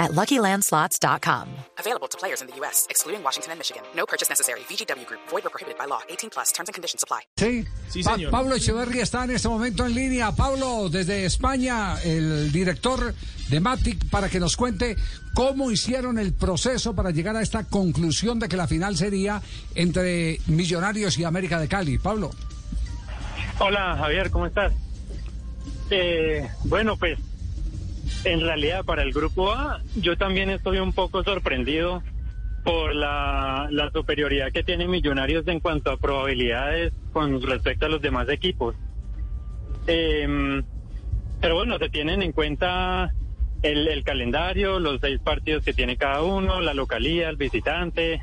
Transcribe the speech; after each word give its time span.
at 0.00 0.10
LuckyLandSlots.com. 0.12 1.46
Available 1.78 2.08
to 2.08 2.16
players 2.18 2.40
in 2.42 2.48
the 2.48 2.56
U.S., 2.60 2.86
excluding 2.90 3.22
Washington 3.22 3.52
and 3.52 3.58
Michigan. 3.60 3.82
No 3.94 4.06
purchase 4.06 4.28
necessary. 4.28 4.60
VGW 4.68 5.06
Group. 5.06 5.20
Void 5.30 5.44
or 5.46 5.50
prohibited 5.50 5.78
by 5.78 5.84
law. 5.86 6.00
18 6.08 6.30
plus. 6.30 6.50
Terms 6.52 6.68
and 6.68 6.74
conditions 6.74 7.02
apply. 7.04 7.20
Sí, 7.36 7.64
Sí, 7.88 8.02
Pa- 8.02 8.14
señor. 8.16 8.30
Pablo 8.30 8.54
Echeverry 8.56 9.00
está 9.00 9.24
en 9.24 9.30
este 9.32 9.48
momento 9.48 9.84
en 9.86 9.94
línea. 9.94 10.32
Pablo, 10.32 10.88
desde 10.88 11.24
España, 11.26 12.00
el 12.02 12.50
director 12.50 13.14
de 13.50 13.60
Matic, 13.60 14.08
para 14.10 14.28
que 14.28 14.40
nos 14.40 14.56
cuente 14.56 14.96
cómo 15.34 15.70
hicieron 15.70 16.18
el 16.18 16.32
proceso 16.32 16.94
para 16.94 17.10
llegar 17.10 17.36
a 17.36 17.42
esta 17.42 17.64
conclusión 17.64 18.38
de 18.38 18.48
que 18.48 18.56
la 18.56 18.66
final 18.66 18.96
sería 18.96 19.42
entre 19.74 20.40
Millonarios 20.46 21.18
y 21.18 21.24
América 21.24 21.58
de 21.60 21.68
Cali. 21.68 21.98
Pablo. 21.98 22.30
Hola 23.58 23.94
Javier, 23.98 24.30
¿cómo 24.30 24.46
estás? 24.46 24.72
Eh, 25.90 26.48
bueno, 26.64 26.96
pues 26.96 27.18
en 28.24 28.40
realidad 28.40 28.84
para 28.84 29.02
el 29.02 29.12
grupo 29.12 29.52
A 29.52 29.80
yo 29.96 30.16
también 30.16 30.50
estoy 30.50 30.78
un 30.78 30.92
poco 30.92 31.22
sorprendido 31.24 32.02
por 32.64 32.94
la, 32.94 33.68
superioridad 33.92 34.52
que 34.52 34.62
tiene 34.62 34.86
Millonarios 34.86 35.46
en 35.48 35.60
cuanto 35.60 35.90
a 35.90 35.96
probabilidades 35.96 36.92
con 37.12 37.40
respecto 37.42 37.86
a 37.86 37.88
los 37.88 38.02
demás 38.02 38.28
equipos. 38.28 38.76
Eh, 39.86 40.62
pero 41.40 41.54
bueno, 41.54 41.78
se 41.78 41.88
tienen 41.88 42.22
en 42.22 42.32
cuenta 42.32 43.14
el 43.62 44.02
calendario, 44.04 44.78
los 44.78 45.00
seis 45.00 45.20
partidos 45.20 45.64
que 45.64 45.72
tiene 45.72 45.96
cada 45.96 46.22
uno, 46.22 46.60
la 46.60 46.74
localía, 46.74 47.30
el 47.30 47.36
visitante, 47.36 48.22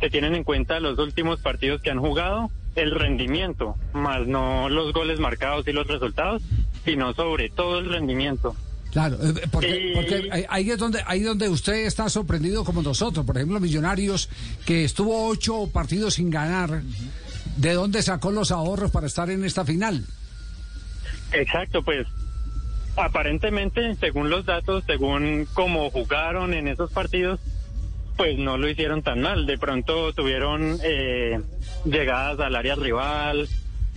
se 0.00 0.10
tienen 0.10 0.34
en 0.34 0.44
cuenta 0.44 0.80
los 0.80 0.98
últimos 0.98 1.40
partidos 1.40 1.80
que 1.80 1.90
han 1.90 2.00
jugado, 2.00 2.50
el 2.74 2.90
rendimiento, 2.90 3.76
más 3.92 4.26
no 4.26 4.68
los 4.68 4.92
goles 4.92 5.20
marcados 5.20 5.68
y 5.68 5.72
los 5.72 5.86
resultados, 5.86 6.42
sino 6.84 7.12
sobre 7.12 7.50
todo 7.50 7.78
el 7.78 7.88
rendimiento. 7.88 8.56
Claro, 8.92 9.16
eh, 9.22 9.32
porque, 9.50 9.92
porque 9.94 10.28
ahí- 10.48 10.70
es 10.70 10.78
donde 10.78 11.02
ahí 11.06 11.20
donde 11.22 11.48
usted 11.48 11.86
está 11.86 12.08
sorprendido 12.10 12.62
como 12.64 12.82
nosotros. 12.82 13.24
Por 13.24 13.36
ejemplo, 13.36 13.58
Millonarios, 13.58 14.28
que 14.66 14.84
estuvo 14.84 15.26
ocho 15.28 15.66
partidos 15.72 16.14
sin 16.14 16.28
ganar, 16.30 16.82
¿de 17.56 17.72
dónde 17.72 18.02
sacó 18.02 18.30
los 18.30 18.50
ahorros 18.50 18.90
para 18.90 19.06
estar 19.06 19.30
en 19.30 19.44
esta 19.44 19.64
final? 19.64 20.04
Exacto, 21.32 21.82
pues 21.82 22.06
aparentemente, 22.96 23.96
según 23.96 24.28
los 24.28 24.44
datos, 24.44 24.84
según 24.86 25.46
cómo 25.54 25.90
jugaron 25.90 26.52
en 26.52 26.68
esos 26.68 26.90
partidos, 26.92 27.40
pues 28.18 28.36
no 28.38 28.58
lo 28.58 28.68
hicieron 28.68 29.02
tan 29.02 29.22
mal. 29.22 29.46
De 29.46 29.56
pronto 29.56 30.12
tuvieron 30.12 30.78
eh, 30.84 31.40
llegadas 31.86 32.38
al 32.40 32.54
área 32.56 32.74
rival, 32.74 33.48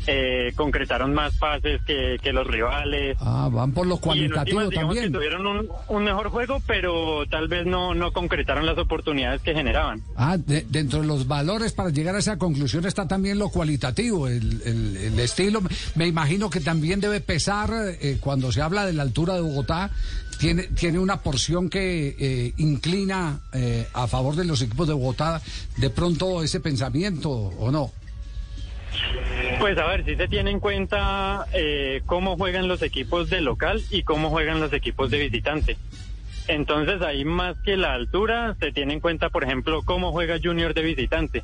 eh, 0.08 0.54
concretaron 0.56 1.14
más 1.14 1.36
pases 1.38 1.82
que, 1.84 2.18
que 2.22 2.34
los 2.34 2.46
rivales. 2.48 3.18
Ah, 3.20 3.50
van 3.52 3.72
por 3.72 3.88
lo 3.88 3.96
Y 3.96 3.98
en 3.98 4.02
cualitativo 4.02 4.60
últimas, 4.60 4.70
digamos 4.70 4.96
también. 4.96 5.12
que 5.12 5.18
tuvieron 5.18 5.48
un, 5.48 5.68
un 5.88 6.04
mejor 6.04 6.30
juego, 6.30 6.62
pero 6.68 7.26
tal 7.30 7.48
vez 7.48 7.66
no, 7.66 7.94
no 7.94 8.12
concretaron 8.14 8.66
las 8.66 8.78
oportunidades 8.78 9.42
que 9.42 9.54
generaban. 9.54 10.02
Ah, 10.16 10.38
de- 10.38 10.66
dentro 10.70 11.02
de 11.02 11.08
los 11.08 11.28
valores 11.28 11.74
para 11.74 11.90
llegar 11.90 12.16
a 12.16 12.20
esa 12.20 12.38
conclusión 12.38 12.86
está 12.86 13.08
también 13.08 13.40
lo 13.40 13.50
cualitativo, 13.50 14.28
el, 14.28 14.62
el- 14.66 14.98
el 14.98 15.20
estilo. 15.20 15.62
Me 15.96 16.08
imagino 16.08 16.50
que 16.50 16.60
también 16.60 17.00
debe 17.00 17.22
pesar 17.22 17.70
eh, 18.02 18.18
cuando 18.20 18.52
se 18.52 18.62
habla 18.62 18.86
de 18.86 18.94
la 18.94 19.04
altura 19.04 19.34
de 19.36 19.42
Bogotá. 19.42 19.90
Tiene, 20.38 20.64
tiene 20.64 21.00
una 21.00 21.22
porción 21.22 21.70
que 21.70 22.14
eh, 22.20 22.54
inclina 22.58 23.40
eh, 23.54 23.88
a 23.94 24.06
favor 24.06 24.36
de 24.36 24.44
los 24.44 24.62
equipos 24.62 24.86
de 24.86 24.94
Bogotá. 24.94 25.42
De 25.78 25.90
pronto 25.90 26.44
ese 26.44 26.60
pensamiento, 26.60 27.30
¿o 27.32 27.72
no? 27.72 27.92
Pues 29.60 29.78
a 29.78 29.86
ver, 29.88 30.06
si 30.06 30.16
se 30.16 30.28
tiene 30.28 30.52
en 30.52 30.60
cuenta 30.60 31.46
eh, 31.54 32.02
cómo 32.06 32.38
juegan 32.38 32.68
los 32.68 32.82
equipos 32.82 33.30
de 33.30 33.42
local 33.42 33.82
y 33.90 34.04
cómo 34.04 34.30
juegan 34.30 34.60
los 34.60 34.74
equipos 34.74 35.12
de 35.12 35.20
visitante. 35.20 35.78
Entonces 36.48 37.02
ahí 37.02 37.26
más 37.26 37.58
que 37.62 37.76
la 37.76 37.94
altura, 37.94 38.56
se 38.60 38.72
tiene 38.72 38.94
en 38.94 39.00
cuenta, 39.00 39.30
por 39.30 39.44
ejemplo, 39.44 39.82
cómo 39.84 40.12
juega 40.12 40.40
Junior 40.42 40.74
de 40.74 40.82
visitante. 40.82 41.44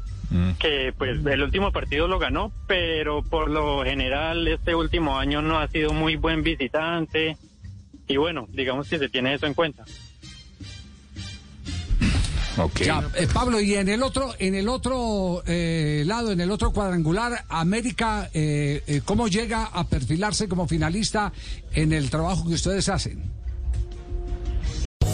Que 0.59 0.93
pues 0.97 1.25
el 1.25 1.41
último 1.41 1.71
partido 1.71 2.07
lo 2.07 2.19
ganó, 2.19 2.51
pero 2.67 3.23
por 3.23 3.49
lo 3.49 3.83
general 3.83 4.47
este 4.47 4.75
último 4.75 5.17
año 5.17 5.41
no 5.41 5.59
ha 5.59 5.67
sido 5.67 5.91
muy 5.91 6.15
buen 6.15 6.43
visitante. 6.43 7.37
Y 8.07 8.17
bueno, 8.17 8.47
digamos 8.49 8.89
que 8.89 8.99
se 8.99 9.09
tiene 9.09 9.33
eso 9.33 9.47
en 9.47 9.53
cuenta. 9.53 9.83
Ya, 12.83 13.03
eh, 13.15 13.27
Pablo, 13.31 13.59
y 13.61 13.75
en 13.75 13.89
el 13.89 14.03
otro, 14.03 14.33
en 14.37 14.55
el 14.55 14.67
otro 14.67 15.43
eh, 15.45 16.03
lado, 16.05 16.31
en 16.31 16.41
el 16.41 16.51
otro 16.51 16.71
cuadrangular, 16.71 17.45
América, 17.49 18.29
eh, 18.33 18.83
eh, 18.87 19.01
¿cómo 19.05 19.27
llega 19.27 19.65
a 19.65 19.85
perfilarse 19.85 20.47
como 20.47 20.67
finalista 20.67 21.31
en 21.73 21.93
el 21.93 22.09
trabajo 22.09 22.47
que 22.47 22.55
ustedes 22.55 22.89
hacen? 22.89 23.23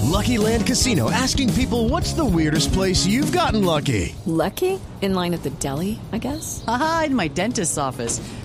Lucky 0.04 0.38
Land 0.38 0.66
Casino 0.66 1.10
asking 1.12 1.54
people 1.54 1.90
what's 1.90 2.14
the 2.14 2.24
weirdest 2.24 2.72
place 2.74 3.06
you've 3.06 3.32
gotten 3.32 3.64
lucky? 3.64 4.16
Lucky? 4.26 4.80
In 5.02 5.14
line 5.14 5.34
at 5.34 5.44
the 5.44 5.52
deli, 5.60 6.00
I 6.12 6.18
guess? 6.18 6.64
Aha, 6.68 7.04
in 7.08 7.16
my 7.16 7.28
dentist's 7.28 7.78
office. 7.78 8.20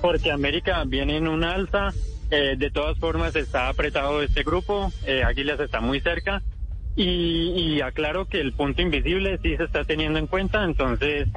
porque 0.00 0.30
América 0.30 0.82
viene 0.86 1.16
en 1.16 1.28
una 1.28 1.52
alza, 1.52 1.92
eh, 2.30 2.54
de 2.56 2.70
todas 2.70 2.98
formas 2.98 3.34
está 3.36 3.68
apretado 3.68 4.22
este 4.22 4.42
grupo, 4.42 4.92
eh, 5.06 5.22
Águilas 5.24 5.60
está 5.60 5.80
muy 5.80 6.00
cerca, 6.00 6.42
y, 6.96 7.52
y 7.56 7.80
aclaro 7.80 8.26
que 8.26 8.40
el 8.40 8.52
punto 8.52 8.82
invisible 8.82 9.38
sí 9.42 9.56
se 9.56 9.64
está 9.64 9.84
teniendo 9.84 10.18
en 10.18 10.26
cuenta, 10.26 10.64
entonces, 10.64 11.28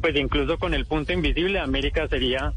pues 0.00 0.16
incluso 0.16 0.58
con 0.58 0.74
el 0.74 0.86
punto 0.86 1.12
invisible 1.12 1.58
América 1.58 2.08
sería 2.08 2.52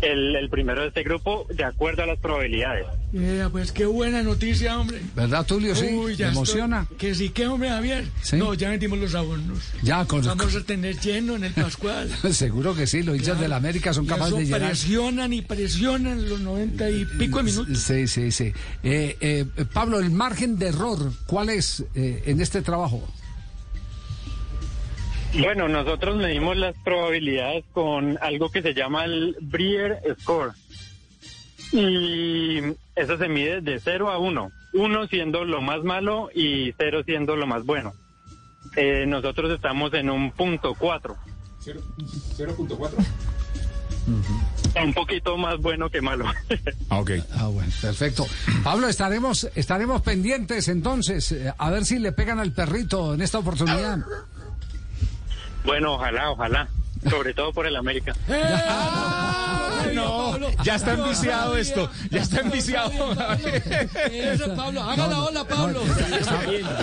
el, 0.00 0.36
el 0.36 0.48
primero 0.50 0.82
de 0.82 0.88
este 0.88 1.02
grupo 1.02 1.46
de 1.50 1.64
acuerdo 1.64 2.02
a 2.02 2.06
las 2.06 2.18
probabilidades. 2.18 2.86
Mira, 3.16 3.48
pues 3.48 3.70
qué 3.70 3.86
buena 3.86 4.24
noticia, 4.24 4.76
hombre. 4.76 5.00
¿Verdad, 5.14 5.46
Tulio? 5.46 5.76
Sí, 5.76 5.86
Uy, 5.94 6.16
ya 6.16 6.16
¿Te 6.16 6.32
estoy- 6.32 6.32
emociona. 6.32 6.88
Que 6.98 7.14
sí, 7.14 7.28
que 7.28 7.46
hombre, 7.46 7.68
Javier. 7.68 8.08
Sí. 8.22 8.34
No, 8.38 8.54
ya 8.54 8.68
metimos 8.70 8.98
los 8.98 9.14
abonos. 9.14 9.60
Ya, 9.84 10.04
con 10.04 10.24
Vamos 10.24 10.56
a 10.56 10.64
tener 10.64 10.98
lleno 10.98 11.36
en 11.36 11.44
el 11.44 11.52
Pascual. 11.52 12.10
Seguro 12.32 12.74
que 12.74 12.88
sí, 12.88 13.04
los 13.04 13.14
hinchas 13.16 13.38
de 13.38 13.46
la 13.46 13.54
América 13.54 13.94
son 13.94 14.06
Y 14.06 14.08
capaces 14.08 14.28
eso 14.32 14.38
de 14.38 14.44
llenar. 14.46 14.68
presionan 14.70 15.32
y 15.32 15.42
presionan 15.42 16.28
los 16.28 16.40
noventa 16.40 16.90
y 16.90 17.04
pico 17.04 17.38
de 17.38 17.44
minutos. 17.44 17.78
Sí, 17.78 18.08
sí, 18.08 18.32
sí. 18.32 18.52
Eh, 18.82 19.16
eh, 19.20 19.44
Pablo, 19.72 20.00
el 20.00 20.10
margen 20.10 20.58
de 20.58 20.66
error, 20.66 21.12
¿cuál 21.26 21.50
es 21.50 21.84
eh, 21.94 22.24
en 22.26 22.40
este 22.40 22.62
trabajo? 22.62 23.00
Bueno, 25.38 25.68
nosotros 25.68 26.16
medimos 26.16 26.56
las 26.56 26.74
probabilidades 26.84 27.64
con 27.72 28.18
algo 28.22 28.50
que 28.50 28.62
se 28.62 28.72
llama 28.72 29.04
el 29.04 29.36
Brier 29.40 30.00
Score. 30.20 30.52
Y 31.74 32.60
eso 32.94 33.18
se 33.18 33.28
mide 33.28 33.60
de 33.60 33.80
0 33.80 34.08
a 34.12 34.18
1. 34.18 34.52
1 34.74 35.06
siendo 35.08 35.44
lo 35.44 35.60
más 35.60 35.82
malo 35.82 36.30
y 36.32 36.72
0 36.78 37.02
siendo 37.04 37.34
lo 37.34 37.48
más 37.48 37.64
bueno. 37.64 37.94
Eh, 38.76 39.06
nosotros 39.08 39.50
estamos 39.50 39.92
en 39.94 40.08
un 40.08 40.30
punto 40.30 40.74
4. 40.78 41.16
0.4. 41.64 42.90
Un 44.84 44.94
poquito 44.94 45.36
más 45.36 45.58
bueno 45.58 45.90
que 45.90 46.00
malo. 46.00 46.26
Ah, 46.90 47.00
ok. 47.00 47.10
Ah, 47.32 47.46
bueno, 47.48 47.72
perfecto. 47.80 48.24
Pablo, 48.62 48.88
estaremos, 48.88 49.48
estaremos 49.56 50.02
pendientes 50.02 50.68
entonces, 50.68 51.32
eh, 51.32 51.52
a 51.56 51.70
ver 51.70 51.84
si 51.84 51.98
le 51.98 52.12
pegan 52.12 52.38
al 52.38 52.52
perrito 52.52 53.14
en 53.14 53.22
esta 53.22 53.38
oportunidad. 53.38 53.98
bueno, 55.64 55.94
ojalá, 55.94 56.30
ojalá. 56.30 56.68
Sobre 57.10 57.34
todo 57.34 57.52
por 57.52 57.66
el 57.66 57.74
América. 57.74 58.14
no, 59.92 60.38
Ya 60.64 60.76
está 60.76 60.94
enviciado 60.94 61.56
esto. 61.56 61.90
Ya 62.10 62.20
está 62.22 62.40
enviciado. 62.40 62.90
Eso, 64.10 64.54
Pablo. 64.54 64.82
Haga 64.82 65.06
la 65.08 65.22
ola, 65.22 65.44
Pablo. 65.46 65.80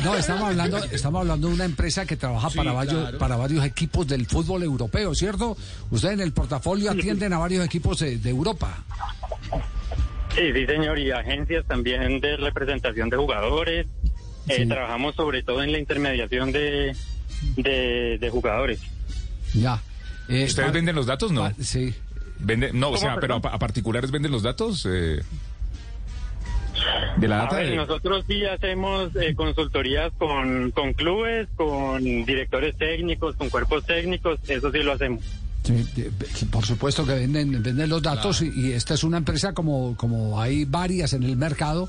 No, 0.04 0.16
estamos 0.16 0.44
hablando, 0.50 0.78
estamos 0.86 1.22
hablando 1.22 1.48
de 1.48 1.54
una 1.54 1.66
empresa 1.66 2.06
que 2.06 2.16
trabaja 2.18 2.50
para, 2.50 2.72
varios, 2.74 3.12
para 3.14 3.36
varios 3.36 3.66
equipos 3.66 4.08
del 4.08 4.26
fútbol 4.26 4.64
europeo, 4.64 5.14
¿cierto? 5.16 5.58
Ustedes 5.90 6.16
en 6.16 6.22
el 6.22 6.32
portafolio 6.34 6.92
atienden 6.92 7.34
a 7.34 7.38
varios 7.38 7.66
equipos 7.66 8.00
de, 8.00 8.18
de 8.18 8.30
Europa. 8.30 8.84
Sí, 10.36 10.42
sí, 10.54 10.66
señor, 10.66 10.98
y 10.98 11.12
agencias 11.12 11.66
también 11.68 12.22
de 12.22 12.38
representación 12.38 13.10
de 13.10 13.18
jugadores. 13.18 13.88
Eh, 14.48 14.66
trabajamos 14.66 15.16
sobre 15.16 15.44
todo 15.44 15.62
en 15.62 15.72
la 15.72 15.78
intermediación 15.78 16.52
de, 16.52 16.96
de, 17.58 18.18
de 18.20 18.30
jugadores. 18.30 18.80
Ya. 19.54 19.82
Eh, 20.30 20.46
¿Ustedes 20.46 20.72
venden 20.72 20.96
los 20.96 21.06
datos? 21.06 21.32
No. 21.32 21.42
pa- 21.42 21.54
sí. 21.62 21.94
Vende, 22.44 22.72
no, 22.74 22.88
o 22.88 22.90
¿Cómo, 22.92 22.98
sea, 23.02 23.18
pero 23.20 23.36
a, 23.36 23.60
particulares 23.60 24.12
venden 24.12 24.32
los 24.32 24.44
datos 24.44 24.86
eh, 24.90 25.22
de 27.18 27.28
la 27.28 27.42
A 27.42 27.44
data. 27.44 27.58
ver, 27.58 27.70
de- 27.70 27.76
nosotros 27.76 28.26
sí 28.28 28.44
hacemos 28.46 29.16
eh, 29.16 29.36
consultorías 29.36 30.12
con, 30.18 30.72
con 30.72 30.94
clubes, 30.94 31.48
con 31.56 32.04
directores 32.26 32.76
técnicos, 32.78 33.36
con 33.36 33.50
cuerpos 33.50 33.86
técnicos, 33.86 34.40
eso 34.48 34.72
sí 34.72 34.80
lo 34.80 34.94
hacemos. 34.94 35.24
Sí, 35.64 35.86
por 36.50 36.66
supuesto 36.66 37.06
que 37.06 37.14
venden, 37.14 37.62
venden 37.62 37.88
los 37.88 38.02
datos 38.02 38.42
y, 38.42 38.50
y 38.50 38.72
esta 38.72 38.96
es 38.96 39.04
una 39.04 39.18
empresa 39.18 39.54
como, 39.54 39.96
como 39.96 40.42
hay 40.42 40.66
varias 40.66 41.14
en 41.14 41.22
el 41.22 41.38
mercado 41.38 41.88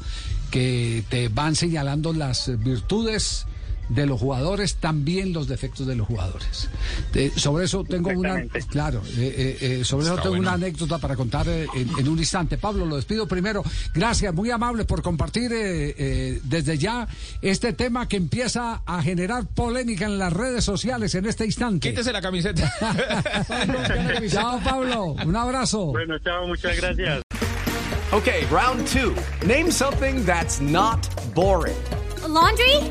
que 0.51 1.03
te 1.09 1.29
van 1.29 1.55
señalando 1.55 2.13
las 2.13 2.51
virtudes 2.63 3.47
de 3.89 4.07
los 4.07 4.21
jugadores, 4.21 4.77
también 4.77 5.33
los 5.33 5.49
defectos 5.49 5.87
de 5.87 5.95
los 5.97 6.07
jugadores. 6.07 6.69
De- 7.13 7.31
sobre 7.31 7.65
eso 7.67 7.85
tengo 7.85 8.11
una, 8.11 8.43
claro, 8.71 9.03
eh, 9.19 9.35
eh, 9.61 9.81
eh, 9.81 9.85
sobre 9.85 10.07
eso 10.07 10.15
tengo 10.17 10.29
bueno. 10.31 10.43
una 10.43 10.53
anécdota 10.55 10.99
para 10.99 11.15
contar 11.17 11.47
eh, 11.49 11.67
en, 11.75 11.91
en 11.99 12.09
un 12.09 12.19
instante. 12.19 12.57
Pablo, 12.59 12.87
lo 12.87 12.97
despido 12.97 13.27
primero. 13.29 13.63
Gracias, 13.95 14.33
muy 14.35 14.51
amable 14.51 14.85
por 14.85 15.03
compartir 15.03 15.53
eh, 15.53 15.95
eh, 15.99 16.41
desde 16.45 16.79
ya 16.79 17.07
este 17.43 17.73
tema 17.75 18.09
que 18.09 18.17
empieza 18.17 18.83
a 18.87 19.03
generar 19.03 19.47
polémica 19.47 20.07
en 20.07 20.19
las 20.19 20.33
redes 20.33 20.65
sociales 20.65 21.15
en 21.15 21.27
este 21.27 21.45
instante. 21.45 21.91
Quítese 21.91 22.13
la 22.13 22.23
camiseta. 22.23 22.73
Chao, 24.29 24.61
Pablo. 24.65 25.17
Un 25.25 25.37
abrazo. 25.37 25.87
Bueno, 25.87 26.19
chao, 26.21 26.47
muchas 26.47 26.77
gracias. 26.77 27.23
Okay, 28.13 28.45
round 28.51 28.87
two. 28.87 29.15
Name 29.47 29.71
something 29.71 30.25
that's 30.25 30.61
not 30.61 31.09
boring. 31.35 31.75
laundry? 32.29 32.91